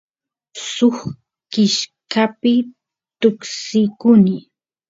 suk 0.71 0.97
kishkapi 1.51 2.51
tuksikuny 3.19 4.31